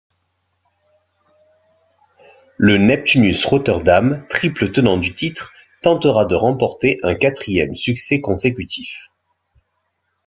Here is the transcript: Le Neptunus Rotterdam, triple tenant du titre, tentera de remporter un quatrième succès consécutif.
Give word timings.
Le 2.57 2.79
Neptunus 2.79 3.45
Rotterdam, 3.45 4.25
triple 4.31 4.71
tenant 4.71 4.97
du 4.97 5.13
titre, 5.13 5.53
tentera 5.83 6.25
de 6.25 6.33
remporter 6.33 6.99
un 7.03 7.13
quatrième 7.13 7.75
succès 7.75 8.19
consécutif. 8.19 9.09